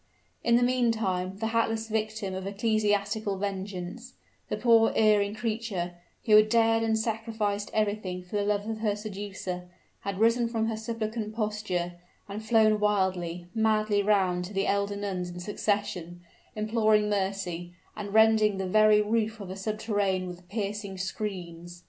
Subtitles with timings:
[0.43, 4.13] In the meantime the helpless victim of ecclesiastical vengeance
[4.49, 5.93] the poor erring creature,
[6.25, 9.69] who had dared and sacrificed everything for the love of her seducer
[9.99, 15.29] had risen from her suppliant posture, and flown wildly madly round to the elder nuns
[15.29, 16.21] in succession,
[16.55, 21.79] imploring mercy, and rending the very roof of the subterrane with piercing screams.